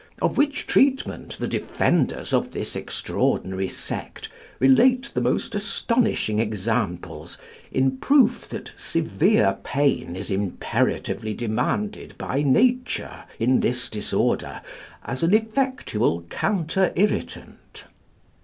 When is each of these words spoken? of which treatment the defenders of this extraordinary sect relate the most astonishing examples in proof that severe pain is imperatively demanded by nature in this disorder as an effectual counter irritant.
of 0.19 0.35
which 0.35 0.65
treatment 0.65 1.37
the 1.37 1.47
defenders 1.47 2.33
of 2.33 2.53
this 2.53 2.75
extraordinary 2.75 3.67
sect 3.67 4.29
relate 4.57 5.11
the 5.13 5.21
most 5.21 5.53
astonishing 5.53 6.39
examples 6.39 7.37
in 7.71 7.97
proof 7.97 8.49
that 8.49 8.71
severe 8.75 9.59
pain 9.63 10.15
is 10.15 10.31
imperatively 10.31 11.35
demanded 11.35 12.15
by 12.17 12.41
nature 12.41 13.25
in 13.37 13.59
this 13.59 13.91
disorder 13.91 14.59
as 15.05 15.21
an 15.21 15.35
effectual 15.35 16.23
counter 16.31 16.91
irritant. 16.95 17.85